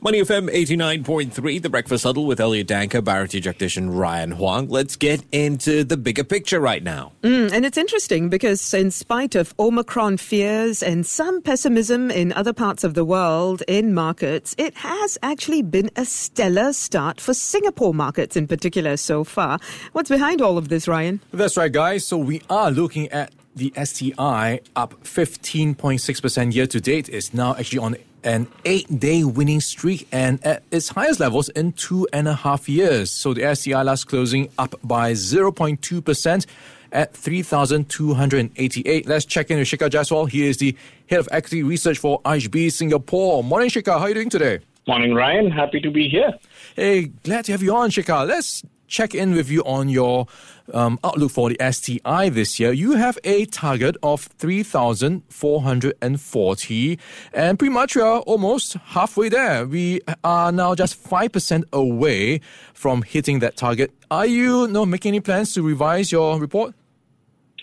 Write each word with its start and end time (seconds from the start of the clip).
Money 0.00 0.20
FM 0.20 0.48
89.3, 0.48 1.60
The 1.60 1.68
Breakfast 1.68 2.04
Huddle 2.04 2.24
with 2.26 2.38
Elliott 2.38 2.68
Danker, 2.68 3.02
Bharati 3.02 3.40
Jagdish 3.40 3.76
and 3.76 3.98
Ryan 3.98 4.30
Huang. 4.30 4.68
Let's 4.68 4.94
get 4.94 5.24
into 5.32 5.82
the 5.82 5.96
bigger 5.96 6.22
picture 6.22 6.60
right 6.60 6.84
now. 6.84 7.10
Mm, 7.22 7.52
and 7.52 7.66
it's 7.66 7.76
interesting 7.76 8.28
because 8.28 8.72
in 8.72 8.92
spite 8.92 9.34
of 9.34 9.52
Omicron 9.58 10.18
fears 10.18 10.84
and 10.84 11.04
some 11.04 11.42
pessimism 11.42 12.12
in 12.12 12.32
other 12.34 12.52
parts 12.52 12.84
of 12.84 12.94
the 12.94 13.04
world 13.04 13.64
in 13.66 13.92
markets, 13.92 14.54
it 14.56 14.76
has 14.76 15.18
actually 15.20 15.62
been 15.62 15.90
a 15.96 16.04
stellar 16.04 16.72
start 16.72 17.20
for 17.20 17.34
Singapore 17.34 17.92
markets 17.92 18.36
in 18.36 18.46
particular 18.46 18.96
so 18.96 19.24
far. 19.24 19.58
What's 19.94 20.10
behind 20.10 20.40
all 20.40 20.56
of 20.56 20.68
this, 20.68 20.86
Ryan? 20.86 21.20
That's 21.32 21.56
right, 21.56 21.72
guys. 21.72 22.06
So 22.06 22.18
we 22.18 22.40
are 22.48 22.70
looking 22.70 23.08
at 23.08 23.32
the 23.56 23.72
STI 23.74 24.60
up 24.76 24.94
15.6% 25.02 26.54
year 26.54 26.68
to 26.68 26.80
date. 26.80 27.08
It's 27.08 27.34
now 27.34 27.56
actually 27.56 27.80
on 27.80 27.96
an 28.28 28.46
eight 28.66 29.00
day 29.00 29.24
winning 29.24 29.60
streak 29.60 30.06
and 30.12 30.44
at 30.44 30.62
its 30.70 30.90
highest 30.90 31.18
levels 31.18 31.48
in 31.48 31.72
two 31.72 32.06
and 32.12 32.28
a 32.28 32.34
half 32.34 32.68
years. 32.68 33.10
So 33.10 33.32
the 33.32 33.54
STI 33.54 33.82
last 33.82 34.04
closing 34.04 34.50
up 34.58 34.74
by 34.84 35.12
0.2% 35.12 36.46
at 36.92 37.14
3,288. 37.14 39.06
Let's 39.06 39.24
check 39.24 39.50
in 39.50 39.58
with 39.58 39.68
Shekhar 39.68 39.88
Jaiswal. 39.88 40.28
He 40.28 40.46
is 40.46 40.58
the 40.58 40.76
head 41.08 41.20
of 41.20 41.28
equity 41.32 41.62
research 41.62 41.96
for 41.96 42.20
RHB 42.22 42.70
Singapore. 42.70 43.42
Morning, 43.42 43.70
Shekhar. 43.70 43.98
How 43.98 44.04
are 44.04 44.08
you 44.08 44.14
doing 44.14 44.28
today? 44.28 44.60
Morning, 44.86 45.14
Ryan. 45.14 45.50
Happy 45.50 45.80
to 45.80 45.90
be 45.90 46.06
here. 46.06 46.38
Hey, 46.76 47.06
glad 47.06 47.46
to 47.46 47.52
have 47.52 47.62
you 47.62 47.74
on, 47.74 47.88
Shekhar. 47.88 48.26
Let's 48.26 48.62
check 48.88 49.14
in 49.14 49.34
with 49.34 49.50
you 49.50 49.62
on 49.62 49.88
your 49.88 50.26
um, 50.74 50.98
outlook 51.04 51.30
for 51.30 51.50
the 51.50 51.72
STI 51.72 52.30
this 52.30 52.58
year. 52.58 52.72
You 52.72 52.92
have 52.92 53.18
a 53.24 53.44
target 53.46 53.96
of 54.02 54.22
3,440, 54.22 56.98
and 57.32 57.58
pretty 57.58 57.72
much 57.72 57.94
we 57.94 58.02
are 58.02 58.20
almost 58.20 58.74
halfway 58.74 59.28
there. 59.28 59.66
We 59.66 60.00
are 60.24 60.50
now 60.50 60.74
just 60.74 61.02
5% 61.02 61.64
away 61.72 62.40
from 62.72 63.02
hitting 63.02 63.40
that 63.40 63.56
target. 63.56 63.92
Are 64.10 64.24
you, 64.26 64.62
you 64.62 64.68
know, 64.68 64.86
making 64.86 65.10
any 65.10 65.20
plans 65.20 65.52
to 65.54 65.62
revise 65.62 66.10
your 66.10 66.40
report? 66.40 66.74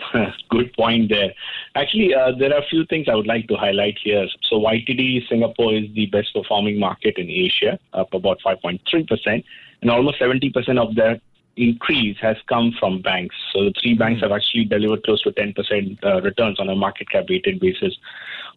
Good 0.49 0.73
point 0.73 1.09
there. 1.09 1.33
Actually, 1.75 2.13
uh, 2.13 2.31
there 2.37 2.53
are 2.53 2.59
a 2.59 2.67
few 2.67 2.85
things 2.85 3.07
I 3.09 3.15
would 3.15 3.27
like 3.27 3.47
to 3.47 3.55
highlight 3.55 3.97
here. 4.03 4.27
So, 4.49 4.59
YTD 4.59 5.27
Singapore 5.29 5.73
is 5.73 5.85
the 5.93 6.07
best 6.07 6.33
performing 6.33 6.79
market 6.79 7.17
in 7.17 7.29
Asia, 7.29 7.79
up 7.93 8.13
about 8.13 8.39
5.3%, 8.45 9.43
and 9.81 9.91
almost 9.91 10.19
70% 10.19 10.77
of 10.77 10.95
that 10.95 11.21
increase 11.57 12.17
has 12.19 12.35
come 12.49 12.73
from 12.79 13.01
banks. 13.01 13.35
So, 13.53 13.65
the 13.65 13.73
three 13.81 13.93
banks 13.93 14.19
hmm. 14.19 14.25
have 14.25 14.31
actually 14.31 14.65
delivered 14.65 15.03
close 15.03 15.21
to 15.23 15.31
10% 15.31 16.03
uh, 16.03 16.21
returns 16.21 16.59
on 16.59 16.69
a 16.69 16.75
market 16.75 17.09
cap 17.09 17.25
weighted 17.29 17.59
basis. 17.59 17.95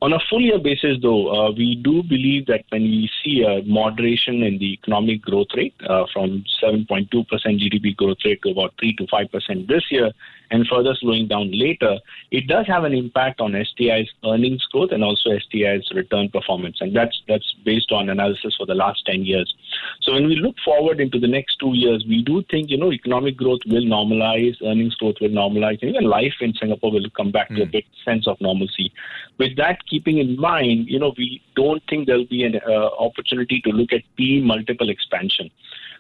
On 0.01 0.13
a 0.13 0.19
full 0.31 0.41
year 0.41 0.61
basis, 0.61 0.99
though, 1.03 1.29
uh, 1.29 1.51
we 1.51 1.75
do 1.75 2.05
believe 2.05 2.47
that 2.47 2.65
when 2.69 2.83
we 2.83 3.11
see 3.25 3.43
a 3.43 3.63
moderation 3.65 4.45
in 4.45 4.59
the 4.59 4.73
economic 4.75 5.23
growth 5.23 5.49
rate 5.57 5.75
uh, 5.89 6.05
from 6.13 6.45
7.2% 6.63 7.09
GDP 7.11 7.97
growth 7.97 8.19
rate 8.25 8.41
to 8.43 8.51
about 8.51 8.75
3 8.79 8.95
to 8.95 9.07
5% 9.07 9.67
this 9.67 9.85
year, 9.91 10.13
and 10.51 10.67
further 10.67 10.95
slowing 10.95 11.27
down 11.27 11.51
later, 11.53 11.99
it 12.31 12.47
does 12.47 12.67
have 12.67 12.85
an 12.85 12.95
impact 12.95 13.41
on 13.41 13.53
STI's 13.53 14.09
earnings 14.25 14.65
growth 14.73 14.93
and 14.93 15.03
also 15.03 15.31
STI's 15.31 15.91
return 15.95 16.29
performance. 16.29 16.79
And 16.81 16.95
that's 16.95 17.21
that's 17.29 17.55
based 17.65 17.93
on 17.93 18.09
analysis 18.09 18.55
for 18.57 18.67
the 18.67 18.75
last 18.75 19.05
10 19.07 19.25
years. 19.25 19.53
So 20.03 20.13
when 20.13 20.27
we 20.27 20.37
look 20.37 20.57
forward 20.65 21.01
into 21.01 21.19
the 21.19 21.27
next 21.27 21.57
two 21.59 21.73
years, 21.75 22.05
we 22.09 22.23
do 22.23 22.43
think, 22.51 22.71
you 22.71 22.77
know, 22.77 22.93
economic 22.93 23.37
growth 23.37 23.61
will 23.67 23.83
normalize, 23.83 24.57
earnings 24.65 24.95
growth 24.97 25.17
will 25.21 25.31
normalize, 25.31 25.81
and 25.83 25.91
even 25.91 26.05
life 26.05 26.35
in 26.41 26.55
Singapore 26.55 26.93
will 26.93 27.11
come 27.17 27.31
back 27.31 27.51
mm. 27.51 27.57
to 27.57 27.63
a 27.63 27.65
hmm. 27.65 27.73
big 27.73 27.85
sense 28.05 28.27
of 28.27 28.41
normalcy. 28.41 28.93
With 29.39 29.57
that 29.57 29.87
keeping 29.87 30.19
in 30.19 30.39
mind, 30.39 30.89
you 30.89 30.99
know, 30.99 31.15
we 31.17 31.43
don't 31.57 31.83
think 31.89 32.07
there'll 32.07 32.27
be 32.27 32.45
an 32.45 32.61
uh, 32.67 32.89
opportunity 32.99 33.61
to 33.63 33.71
look 33.71 33.93
at 33.93 34.03
P 34.17 34.41
multiple 34.41 34.89
expansion 34.89 35.51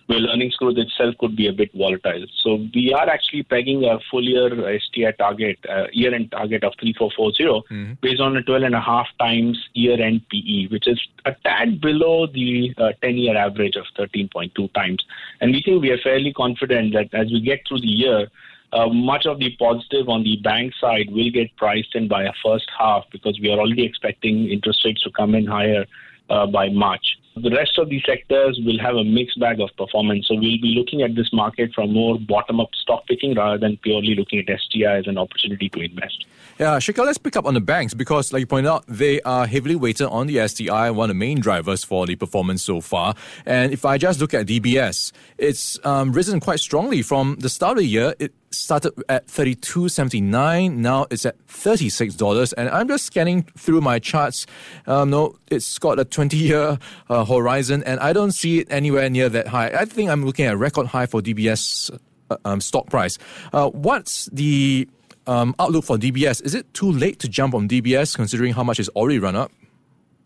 where 0.08 0.20
earnings 0.32 0.56
growth 0.56 0.78
itself 0.78 1.14
could 1.20 1.36
be 1.36 1.46
a 1.48 1.52
bit 1.52 1.70
volatile. 1.74 2.24
So 2.42 2.66
we 2.74 2.94
are 2.94 3.08
actually 3.08 3.42
pegging 3.42 3.84
a 3.84 3.98
full 4.10 4.24
year 4.24 4.48
STI 4.80 5.12
target, 5.12 5.58
uh, 5.68 5.84
year 5.92 6.14
end 6.14 6.32
target 6.32 6.64
of 6.64 6.72
3440 6.80 7.44
mm-hmm. 7.44 7.92
based 8.00 8.20
on 8.20 8.34
a 8.36 8.42
12 8.42 8.62
and 8.62 8.74
a 8.74 8.80
half 8.80 9.06
times 9.20 9.58
year 9.74 10.00
end 10.00 10.22
PE, 10.30 10.68
which 10.68 10.88
is 10.88 10.98
a 11.26 11.32
tad 11.44 11.82
below 11.82 12.26
the 12.26 12.74
uh, 12.78 12.92
10 13.02 13.18
year 13.18 13.36
average 13.36 13.76
of 13.76 13.84
13.2 13.98 14.72
times. 14.72 15.04
And 15.42 15.52
we 15.52 15.62
think 15.62 15.82
we 15.82 15.90
are 15.90 15.98
fairly 15.98 16.32
confident 16.32 16.94
that 16.94 17.12
as 17.12 17.30
we 17.30 17.42
get 17.42 17.60
through 17.68 17.80
the 17.80 17.86
year, 17.86 18.28
uh, 18.72 18.88
much 18.88 19.26
of 19.26 19.38
the 19.38 19.54
positive 19.58 20.08
on 20.08 20.22
the 20.24 20.36
bank 20.42 20.72
side 20.80 21.10
will 21.10 21.30
get 21.30 21.54
priced 21.56 21.94
in 21.94 22.08
by 22.08 22.22
a 22.24 22.32
first 22.42 22.70
half 22.78 23.04
because 23.12 23.38
we 23.40 23.50
are 23.50 23.58
already 23.58 23.84
expecting 23.84 24.48
interest 24.48 24.84
rates 24.86 25.02
to 25.02 25.10
come 25.10 25.34
in 25.34 25.46
higher 25.46 25.84
uh, 26.30 26.46
by 26.46 26.68
March. 26.68 27.18
The 27.42 27.50
rest 27.50 27.78
of 27.78 27.88
the 27.88 28.00
sectors 28.04 28.58
will 28.64 28.78
have 28.80 28.96
a 28.96 29.04
mixed 29.04 29.38
bag 29.38 29.60
of 29.60 29.70
performance. 29.76 30.26
So 30.26 30.34
we'll 30.34 30.60
be 30.60 30.74
looking 30.76 31.02
at 31.02 31.14
this 31.14 31.32
market 31.32 31.72
from 31.72 31.92
more 31.92 32.18
bottom 32.18 32.58
up 32.58 32.70
stock 32.74 33.06
picking 33.06 33.34
rather 33.34 33.58
than 33.58 33.76
purely 33.76 34.16
looking 34.16 34.40
at 34.40 34.60
STI 34.60 34.98
as 34.98 35.06
an 35.06 35.18
opportunity 35.18 35.68
to 35.68 35.80
invest. 35.80 36.26
Yeah, 36.58 36.78
Shekhar, 36.78 37.06
let's 37.06 37.18
pick 37.18 37.36
up 37.36 37.46
on 37.46 37.54
the 37.54 37.60
banks 37.60 37.94
because, 37.94 38.32
like 38.32 38.40
you 38.40 38.46
pointed 38.46 38.68
out, 38.68 38.84
they 38.88 39.20
are 39.22 39.46
heavily 39.46 39.76
weighted 39.76 40.08
on 40.08 40.26
the 40.26 40.46
STI, 40.48 40.90
one 40.90 41.10
of 41.10 41.14
the 41.14 41.18
main 41.18 41.38
drivers 41.38 41.84
for 41.84 42.06
the 42.06 42.16
performance 42.16 42.64
so 42.64 42.80
far. 42.80 43.14
And 43.46 43.72
if 43.72 43.84
I 43.84 43.98
just 43.98 44.20
look 44.20 44.34
at 44.34 44.46
DBS, 44.46 45.12
it's 45.36 45.78
um, 45.86 46.10
risen 46.10 46.40
quite 46.40 46.58
strongly 46.58 47.02
from 47.02 47.36
the 47.38 47.48
start 47.48 47.78
of 47.78 47.82
the 47.84 47.86
year. 47.86 48.14
It 48.18 48.34
started 48.50 48.92
at 49.08 49.26
$32.79. 49.26 50.76
Now 50.76 51.06
it's 51.10 51.26
at 51.26 51.38
$36. 51.46 52.54
And 52.56 52.68
I'm 52.70 52.88
just 52.88 53.04
scanning 53.04 53.42
through 53.56 53.80
my 53.80 53.98
charts. 53.98 54.46
Um, 54.86 55.10
no, 55.10 55.36
it's 55.50 55.78
got 55.78 55.98
a 55.98 56.04
20 56.18 56.36
year 56.36 56.78
uh, 57.08 57.24
horizon, 57.24 57.84
and 57.84 58.00
I 58.00 58.12
don't 58.12 58.32
see 58.32 58.58
it 58.58 58.66
anywhere 58.70 59.08
near 59.08 59.28
that 59.28 59.46
high. 59.46 59.68
I 59.68 59.84
think 59.84 60.10
I'm 60.10 60.24
looking 60.24 60.46
at 60.46 60.54
a 60.54 60.56
record 60.56 60.88
high 60.88 61.06
for 61.06 61.20
DBS 61.20 61.96
uh, 62.28 62.36
um, 62.44 62.60
stock 62.60 62.90
price. 62.90 63.18
Uh, 63.52 63.70
what's 63.70 64.28
the 64.32 64.88
um, 65.28 65.54
outlook 65.60 65.84
for 65.84 65.96
DBS? 65.96 66.44
Is 66.44 66.56
it 66.56 66.74
too 66.74 66.90
late 66.90 67.20
to 67.20 67.28
jump 67.28 67.54
on 67.54 67.68
DBS 67.68 68.16
considering 68.16 68.52
how 68.52 68.64
much 68.64 68.80
it's 68.80 68.88
already 68.96 69.20
run 69.20 69.36
up? 69.36 69.52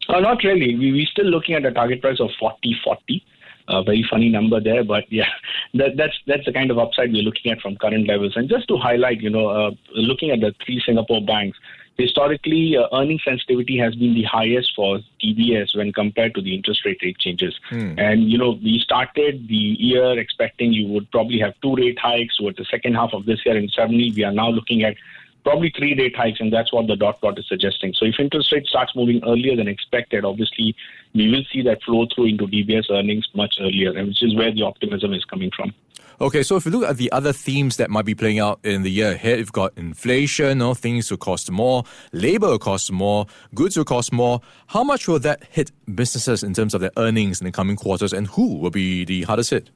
Uh, 0.08 0.20
not 0.20 0.42
really. 0.42 0.74
We, 0.76 0.92
we're 0.92 1.04
still 1.04 1.26
looking 1.26 1.56
at 1.56 1.66
a 1.66 1.72
target 1.72 2.00
price 2.00 2.20
of 2.20 2.30
40 2.40 2.74
40 2.82 3.22
a 3.68 3.84
very 3.84 4.04
funny 4.10 4.30
number 4.30 4.60
there, 4.60 4.82
but 4.82 5.04
yeah, 5.10 5.28
that, 5.74 5.98
that's 5.98 6.14
that's 6.26 6.46
the 6.46 6.54
kind 6.54 6.70
of 6.70 6.78
upside 6.78 7.12
we're 7.12 7.22
looking 7.22 7.52
at 7.52 7.60
from 7.60 7.76
current 7.76 8.08
levels. 8.08 8.32
And 8.34 8.48
just 8.48 8.66
to 8.68 8.78
highlight, 8.78 9.20
you 9.20 9.28
know, 9.28 9.48
uh, 9.48 9.70
looking 9.94 10.30
at 10.30 10.40
the 10.40 10.54
three 10.64 10.82
Singapore 10.84 11.20
banks, 11.20 11.58
historically, 11.98 12.76
uh, 12.76 12.88
earning 12.92 13.20
sensitivity 13.24 13.78
has 13.78 13.94
been 13.94 14.14
the 14.14 14.24
highest 14.24 14.72
for 14.74 15.00
DBS 15.22 15.76
when 15.76 15.92
compared 15.92 16.34
to 16.34 16.42
the 16.42 16.54
interest 16.54 16.84
rate 16.84 16.98
rate 17.02 17.18
changes. 17.18 17.58
Hmm. 17.68 17.98
And 17.98 18.30
you 18.30 18.38
know, 18.38 18.58
we 18.62 18.78
started 18.78 19.48
the 19.48 19.54
year 19.54 20.18
expecting 20.18 20.72
you 20.72 20.88
would 20.88 21.10
probably 21.10 21.38
have 21.40 21.54
two 21.62 21.74
rate 21.74 21.98
hikes 21.98 22.36
towards 22.36 22.56
the 22.56 22.64
second 22.64 22.94
half 22.94 23.12
of 23.12 23.26
this 23.26 23.44
year, 23.44 23.56
and 23.56 23.70
suddenly 23.70 24.12
we 24.14 24.24
are 24.24 24.32
now 24.32 24.48
looking 24.48 24.82
at 24.82 24.96
probably 25.44 25.72
three 25.76 25.94
rate 25.98 26.16
hikes, 26.16 26.40
and 26.40 26.52
that's 26.52 26.72
what 26.72 26.86
the 26.86 26.96
dot 26.96 27.20
plot 27.20 27.38
is 27.38 27.46
suggesting. 27.48 27.92
So 27.94 28.04
if 28.04 28.14
interest 28.18 28.52
rate 28.52 28.66
starts 28.66 28.94
moving 28.94 29.22
earlier 29.26 29.56
than 29.56 29.68
expected, 29.68 30.24
obviously 30.24 30.74
we 31.14 31.30
will 31.30 31.42
see 31.52 31.62
that 31.62 31.82
flow 31.82 32.06
through 32.14 32.26
into 32.26 32.46
DBS 32.46 32.90
earnings 32.90 33.28
much 33.34 33.56
earlier, 33.60 33.96
and 33.96 34.08
which 34.08 34.22
is 34.22 34.34
where 34.34 34.52
the 34.52 34.62
optimism 34.62 35.12
is 35.12 35.24
coming 35.24 35.50
from. 35.54 35.74
Okay, 36.22 36.44
so 36.44 36.54
if 36.54 36.64
you 36.64 36.70
look 36.70 36.88
at 36.88 36.98
the 36.98 37.10
other 37.10 37.32
themes 37.32 37.78
that 37.78 37.90
might 37.90 38.04
be 38.04 38.14
playing 38.14 38.38
out 38.38 38.60
in 38.62 38.84
the 38.84 38.90
year 38.92 39.10
ahead, 39.10 39.40
you've 39.40 39.50
got 39.50 39.76
inflation, 39.76 40.50
you 40.50 40.54
know, 40.54 40.72
things 40.72 41.10
will 41.10 41.18
cost 41.18 41.50
more, 41.50 41.82
labor 42.12 42.46
will 42.46 42.60
cost 42.60 42.92
more, 42.92 43.26
goods 43.56 43.76
will 43.76 43.84
cost 43.84 44.12
more. 44.12 44.40
How 44.68 44.84
much 44.84 45.08
will 45.08 45.18
that 45.18 45.42
hit 45.50 45.72
businesses 45.96 46.44
in 46.44 46.54
terms 46.54 46.74
of 46.74 46.80
their 46.80 46.92
earnings 46.96 47.40
in 47.40 47.44
the 47.44 47.50
coming 47.50 47.74
quarters, 47.74 48.12
and 48.12 48.28
who 48.28 48.54
will 48.54 48.70
be 48.70 49.04
the 49.04 49.22
hardest 49.22 49.50
hit? 49.50 49.70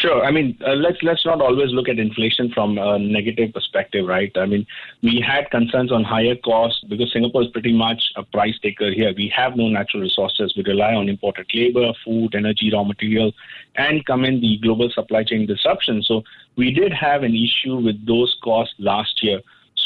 Sure. 0.00 0.24
I 0.24 0.30
mean, 0.30 0.56
uh, 0.66 0.76
let's 0.76 0.96
let's 1.02 1.26
not 1.26 1.42
always 1.42 1.72
look 1.72 1.86
at 1.86 1.98
inflation 1.98 2.50
from 2.54 2.78
a 2.78 2.98
negative 2.98 3.52
perspective, 3.52 4.06
right? 4.06 4.32
I 4.34 4.46
mean, 4.46 4.66
we 5.02 5.20
had 5.20 5.50
concerns 5.50 5.92
on 5.92 6.04
higher 6.04 6.36
costs 6.36 6.82
because 6.88 7.12
Singapore 7.12 7.42
is 7.42 7.48
pretty 7.48 7.76
much 7.76 8.02
a 8.16 8.22
price 8.22 8.58
taker 8.62 8.90
here. 8.90 9.12
We 9.14 9.30
have 9.36 9.56
no 9.56 9.68
natural 9.68 10.02
resources. 10.02 10.54
We 10.56 10.62
rely 10.62 10.94
on 10.94 11.10
imported 11.10 11.48
labor, 11.52 11.92
food, 12.02 12.34
energy, 12.34 12.70
raw 12.72 12.82
material, 12.82 13.32
and 13.76 14.06
come 14.06 14.24
in 14.24 14.40
the 14.40 14.56
global 14.62 14.88
supply 14.90 15.22
chain 15.22 15.44
disruption. 15.44 16.02
So 16.02 16.22
we 16.56 16.72
did 16.72 16.94
have 16.94 17.22
an 17.22 17.36
issue 17.36 17.76
with 17.76 18.06
those 18.06 18.34
costs 18.42 18.74
last 18.78 19.22
year. 19.22 19.40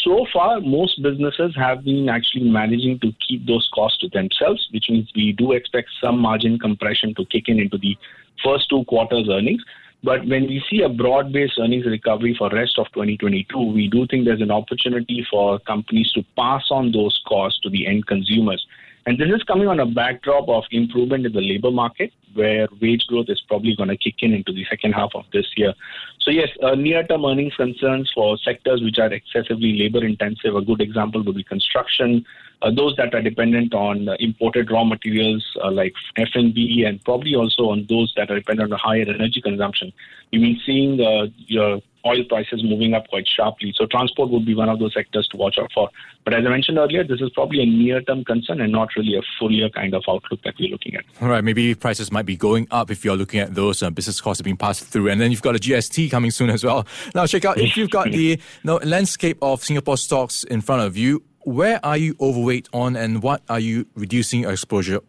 So 0.04 0.26
far, 0.32 0.60
most 0.60 1.02
businesses 1.02 1.56
have 1.56 1.82
been 1.82 2.08
actually 2.08 2.48
managing 2.50 3.00
to 3.00 3.12
keep 3.26 3.46
those 3.46 3.68
costs 3.74 3.98
to 3.98 4.08
themselves, 4.10 4.68
which 4.70 4.86
means 4.88 5.10
we 5.16 5.32
do 5.32 5.52
expect 5.52 5.88
some 6.00 6.20
margin 6.20 6.60
compression 6.60 7.14
to 7.16 7.24
kick 7.24 7.48
in 7.48 7.58
into 7.58 7.78
the 7.78 7.96
first 8.44 8.68
two 8.68 8.84
quarters' 8.84 9.28
earnings. 9.28 9.62
But 10.04 10.26
when 10.26 10.46
we 10.46 10.62
see 10.68 10.82
a 10.82 10.88
broad-based 10.90 11.58
earnings 11.58 11.86
recovery 11.86 12.34
for 12.38 12.50
rest 12.50 12.78
of 12.78 12.88
2022, 12.92 13.72
we 13.72 13.88
do 13.88 14.06
think 14.06 14.26
there's 14.26 14.42
an 14.42 14.50
opportunity 14.50 15.26
for 15.30 15.58
companies 15.60 16.12
to 16.12 16.22
pass 16.36 16.64
on 16.70 16.92
those 16.92 17.18
costs 17.26 17.58
to 17.60 17.70
the 17.70 17.86
end 17.86 18.06
consumers. 18.06 18.66
And 19.06 19.18
this 19.18 19.28
is 19.28 19.42
coming 19.42 19.68
on 19.68 19.80
a 19.80 19.86
backdrop 19.86 20.48
of 20.48 20.64
improvement 20.70 21.26
in 21.26 21.32
the 21.32 21.40
labor 21.40 21.70
market, 21.70 22.12
where 22.32 22.66
wage 22.80 23.06
growth 23.06 23.26
is 23.28 23.40
probably 23.46 23.76
going 23.76 23.90
to 23.90 23.96
kick 23.98 24.16
in 24.20 24.32
into 24.32 24.52
the 24.52 24.64
second 24.70 24.92
half 24.92 25.10
of 25.14 25.24
this 25.32 25.46
year. 25.56 25.74
So, 26.20 26.30
yes, 26.30 26.48
uh, 26.62 26.74
near 26.74 27.04
term 27.04 27.26
earnings 27.26 27.54
concerns 27.54 28.10
for 28.14 28.38
sectors 28.38 28.80
which 28.82 28.98
are 28.98 29.12
excessively 29.12 29.78
labor 29.78 30.04
intensive. 30.04 30.56
A 30.56 30.62
good 30.62 30.80
example 30.80 31.22
would 31.22 31.36
be 31.36 31.44
construction, 31.44 32.24
uh, 32.62 32.70
those 32.70 32.96
that 32.96 33.14
are 33.14 33.20
dependent 33.20 33.74
on 33.74 34.08
uh, 34.08 34.16
imported 34.20 34.70
raw 34.70 34.84
materials 34.84 35.44
uh, 35.62 35.70
like 35.70 35.92
F&B, 36.16 36.84
and 36.86 37.04
probably 37.04 37.34
also 37.34 37.70
on 37.70 37.86
those 37.90 38.12
that 38.16 38.30
are 38.30 38.38
dependent 38.38 38.72
on 38.72 38.78
higher 38.78 39.04
energy 39.06 39.42
consumption. 39.42 39.92
You've 40.30 40.42
been 40.42 40.60
seeing 40.64 41.00
uh, 41.00 41.26
your 41.46 41.82
oil 42.06 42.24
prices 42.24 42.62
moving 42.62 42.94
up 42.94 43.08
quite 43.08 43.26
sharply. 43.26 43.72
So 43.76 43.86
transport 43.86 44.30
would 44.30 44.44
be 44.44 44.54
one 44.54 44.68
of 44.68 44.78
those 44.78 44.94
sectors 44.94 45.26
to 45.28 45.36
watch 45.36 45.58
out 45.58 45.70
for. 45.72 45.90
But 46.24 46.34
as 46.34 46.44
I 46.44 46.48
mentioned 46.48 46.78
earlier, 46.78 47.04
this 47.04 47.20
is 47.20 47.30
probably 47.30 47.62
a 47.62 47.66
near-term 47.66 48.24
concern 48.24 48.60
and 48.60 48.72
not 48.72 48.88
really 48.96 49.16
a 49.16 49.22
full 49.38 49.50
year 49.50 49.70
kind 49.70 49.94
of 49.94 50.02
outlook 50.08 50.42
that 50.44 50.54
we're 50.58 50.70
looking 50.70 50.94
at. 50.94 51.04
All 51.20 51.28
right, 51.28 51.42
maybe 51.42 51.74
prices 51.74 52.12
might 52.12 52.26
be 52.26 52.36
going 52.36 52.66
up 52.70 52.90
if 52.90 53.04
you're 53.04 53.16
looking 53.16 53.40
at 53.40 53.54
those 53.54 53.82
uh, 53.82 53.90
business 53.90 54.20
costs 54.20 54.42
being 54.42 54.56
passed 54.56 54.84
through. 54.84 55.08
And 55.08 55.20
then 55.20 55.30
you've 55.30 55.42
got 55.42 55.56
a 55.56 55.58
GST 55.58 56.10
coming 56.10 56.30
soon 56.30 56.50
as 56.50 56.64
well. 56.64 56.86
Now, 57.14 57.24
Shekhar 57.24 57.56
if 57.56 57.76
you've 57.76 57.90
got 57.90 58.10
the 58.10 58.18
you 58.18 58.38
know, 58.64 58.76
landscape 58.76 59.38
of 59.40 59.62
Singapore 59.62 59.96
stocks 59.96 60.42
in 60.44 60.60
front 60.60 60.82
of 60.82 60.96
you, 60.96 61.22
where 61.42 61.78
are 61.84 61.96
you 61.96 62.16
overweight 62.20 62.68
on 62.72 62.96
and 62.96 63.22
what 63.22 63.42
are 63.48 63.60
you 63.60 63.86
reducing 63.94 64.40
your 64.40 64.52
exposure 64.52 65.00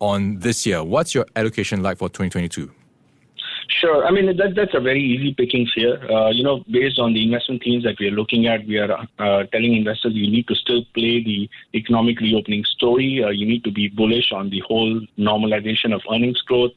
on 0.00 0.38
this 0.40 0.66
year? 0.66 0.82
What's 0.82 1.14
your 1.14 1.26
allocation 1.36 1.82
like 1.82 1.98
for 1.98 2.08
2022? 2.08 2.72
Sure. 3.80 4.04
I 4.04 4.10
mean, 4.10 4.36
that, 4.36 4.54
that's 4.54 4.74
a 4.74 4.80
very 4.80 5.02
easy 5.02 5.34
pickings 5.34 5.72
here. 5.74 5.98
Uh, 6.10 6.30
you 6.30 6.44
know, 6.44 6.62
based 6.70 6.98
on 6.98 7.14
the 7.14 7.24
investment 7.24 7.62
themes 7.64 7.84
that 7.84 7.98
we 7.98 8.08
are 8.08 8.12
looking 8.12 8.46
at, 8.46 8.66
we 8.66 8.78
are 8.78 8.92
uh, 9.18 9.44
telling 9.44 9.74
investors 9.74 10.12
you 10.14 10.30
need 10.30 10.46
to 10.48 10.54
still 10.54 10.84
play 10.94 11.22
the 11.22 11.48
economic 11.74 12.20
reopening 12.20 12.64
story. 12.64 13.22
Uh, 13.24 13.30
you 13.30 13.46
need 13.46 13.64
to 13.64 13.72
be 13.72 13.88
bullish 13.88 14.30
on 14.30 14.50
the 14.50 14.62
whole 14.66 15.00
normalization 15.18 15.94
of 15.94 16.02
earnings 16.12 16.40
growth 16.42 16.72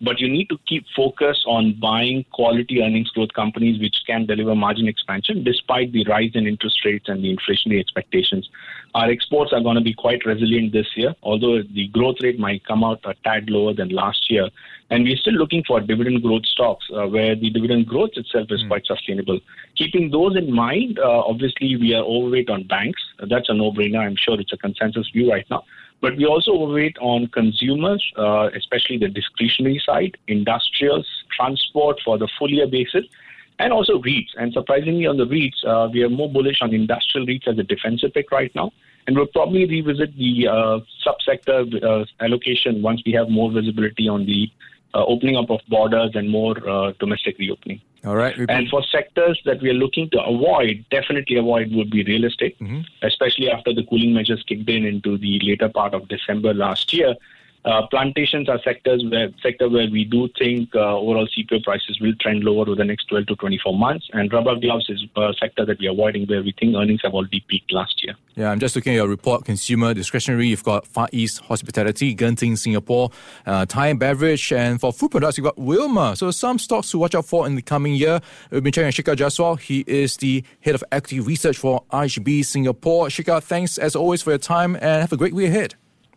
but 0.00 0.18
you 0.18 0.28
need 0.28 0.48
to 0.48 0.58
keep 0.66 0.84
focus 0.96 1.42
on 1.46 1.78
buying 1.80 2.24
quality 2.32 2.82
earnings 2.82 3.10
growth 3.10 3.32
companies 3.34 3.80
which 3.80 3.96
can 4.06 4.26
deliver 4.26 4.54
margin 4.54 4.88
expansion 4.88 5.44
despite 5.44 5.92
the 5.92 6.04
rise 6.04 6.30
in 6.34 6.46
interest 6.46 6.78
rates 6.84 7.08
and 7.08 7.22
the 7.22 7.36
inflationary 7.36 7.80
expectations. 7.80 8.48
Our 8.94 9.10
exports 9.10 9.52
are 9.52 9.60
going 9.60 9.76
to 9.76 9.82
be 9.82 9.94
quite 9.94 10.24
resilient 10.24 10.72
this 10.72 10.88
year, 10.96 11.14
although 11.22 11.62
the 11.62 11.88
growth 11.88 12.16
rate 12.22 12.38
might 12.38 12.64
come 12.66 12.82
out 12.82 13.00
a 13.04 13.14
tad 13.24 13.50
lower 13.50 13.74
than 13.74 13.90
last 13.90 14.30
year. 14.30 14.48
And 14.90 15.04
we're 15.04 15.16
still 15.16 15.34
looking 15.34 15.62
for 15.64 15.80
dividend 15.80 16.22
growth 16.22 16.46
stocks 16.46 16.84
uh, 16.92 17.06
where 17.06 17.36
the 17.36 17.50
dividend 17.50 17.86
growth 17.86 18.10
itself 18.14 18.48
is 18.50 18.64
mm. 18.64 18.68
quite 18.68 18.86
sustainable. 18.86 19.38
Keeping 19.76 20.10
those 20.10 20.36
in 20.36 20.52
mind, 20.52 20.98
uh, 20.98 21.20
obviously 21.20 21.76
we 21.76 21.94
are 21.94 22.02
overweight 22.02 22.50
on 22.50 22.64
banks. 22.66 23.00
that's 23.28 23.48
a 23.48 23.54
no-brainer. 23.54 23.98
I'm 23.98 24.16
sure 24.16 24.40
it's 24.40 24.52
a 24.52 24.56
consensus 24.56 25.08
view 25.10 25.30
right 25.30 25.46
now. 25.50 25.64
But 26.00 26.16
we 26.16 26.24
also 26.24 26.52
overweight 26.52 26.96
on 27.00 27.26
consumers, 27.28 28.04
uh, 28.16 28.48
especially 28.54 28.98
the 28.98 29.08
discretionary 29.08 29.82
side, 29.84 30.16
industrials, 30.28 31.06
transport 31.36 32.00
for 32.04 32.16
the 32.16 32.28
full 32.38 32.50
year 32.50 32.66
basis, 32.66 33.04
and 33.58 33.72
also 33.72 34.00
REITs. 34.00 34.30
And 34.38 34.52
surprisingly, 34.52 35.06
on 35.06 35.18
the 35.18 35.26
REITs, 35.26 35.64
uh, 35.66 35.88
we 35.92 36.02
are 36.02 36.08
more 36.08 36.30
bullish 36.30 36.62
on 36.62 36.72
industrial 36.72 37.26
REITs 37.26 37.46
as 37.48 37.58
a 37.58 37.62
defensive 37.62 38.14
pick 38.14 38.30
right 38.30 38.52
now. 38.54 38.72
And 39.06 39.16
we'll 39.16 39.26
probably 39.26 39.66
revisit 39.66 40.16
the 40.16 40.48
uh, 40.48 40.80
subsector 41.06 41.82
uh, 41.82 42.04
allocation 42.20 42.80
once 42.80 43.02
we 43.04 43.12
have 43.12 43.28
more 43.28 43.50
visibility 43.50 44.08
on 44.08 44.24
the 44.24 44.50
uh, 44.94 45.04
opening 45.04 45.36
up 45.36 45.50
of 45.50 45.60
borders 45.68 46.12
and 46.14 46.30
more 46.30 46.56
uh, 46.68 46.92
domestic 46.98 47.38
reopening. 47.38 47.80
All 48.04 48.16
right. 48.16 48.36
And 48.48 48.68
for 48.68 48.82
sectors 48.84 49.40
that 49.44 49.60
we 49.60 49.70
are 49.70 49.74
looking 49.74 50.08
to 50.10 50.22
avoid, 50.22 50.84
definitely 50.90 51.36
avoid 51.36 51.72
would 51.72 51.90
be 51.90 52.02
real 52.04 52.24
estate, 52.24 52.58
mm-hmm. 52.58 52.80
especially 53.02 53.50
after 53.50 53.74
the 53.74 53.84
cooling 53.84 54.14
measures 54.14 54.42
kicked 54.46 54.68
in 54.68 54.86
into 54.86 55.18
the 55.18 55.38
later 55.42 55.68
part 55.68 55.92
of 55.92 56.08
December 56.08 56.54
last 56.54 56.92
year. 56.92 57.14
Uh, 57.64 57.86
plantations 57.88 58.48
are 58.48 58.58
sectors 58.64 59.04
where 59.10 59.28
sector 59.42 59.68
where 59.68 59.88
we 59.90 60.04
do 60.04 60.28
think 60.38 60.70
uh, 60.74 60.96
overall 60.96 61.28
CPO 61.28 61.62
prices 61.62 62.00
will 62.00 62.14
trend 62.20 62.42
lower 62.42 62.62
over 62.62 62.74
the 62.74 62.84
next 62.84 63.06
12 63.08 63.26
to 63.26 63.36
24 63.36 63.76
months. 63.76 64.08
And 64.12 64.32
rubber 64.32 64.56
gloves 64.56 64.86
is 64.88 65.04
a 65.16 65.34
sector 65.38 65.66
that 65.66 65.78
we 65.78 65.86
are 65.86 65.92
avoiding 65.92 66.26
where 66.26 66.42
we 66.42 66.54
think 66.58 66.74
earnings 66.74 67.00
have 67.02 67.12
already 67.12 67.44
peaked 67.48 67.72
last 67.72 68.02
year. 68.02 68.14
Yeah, 68.34 68.50
I'm 68.50 68.60
just 68.60 68.76
looking 68.76 68.94
at 68.94 68.96
your 68.96 69.08
report. 69.08 69.44
Consumer 69.44 69.92
discretionary, 69.92 70.48
you've 70.48 70.64
got 70.64 70.86
Far 70.86 71.08
East 71.12 71.40
Hospitality, 71.40 72.16
Genting 72.16 72.56
Singapore, 72.56 73.10
uh, 73.44 73.66
Thai 73.66 73.88
and 73.88 74.00
Beverage, 74.00 74.52
and 74.52 74.80
for 74.80 74.92
food 74.92 75.10
products, 75.10 75.36
you've 75.36 75.44
got 75.44 75.56
Wilmar. 75.56 76.16
So 76.16 76.30
some 76.30 76.58
stocks 76.58 76.90
to 76.92 76.98
watch 76.98 77.14
out 77.14 77.26
for 77.26 77.46
in 77.46 77.56
the 77.56 77.62
coming 77.62 77.94
year. 77.94 78.20
We've 78.50 78.62
been 78.62 78.72
checking 78.72 78.90
Shekhar 78.90 79.16
Jaiswal. 79.16 79.60
He 79.60 79.84
is 79.86 80.16
the 80.16 80.44
head 80.60 80.74
of 80.74 80.82
equity 80.90 81.20
research 81.20 81.58
for 81.58 81.84
RHB 81.92 82.44
Singapore. 82.46 83.08
Shikhar, 83.08 83.42
thanks 83.42 83.76
as 83.76 83.94
always 83.94 84.22
for 84.22 84.30
your 84.30 84.38
time 84.38 84.76
and 84.76 85.02
have 85.02 85.12
a 85.12 85.16
great 85.18 85.34
week 85.34 85.48
ahead. 85.48 85.74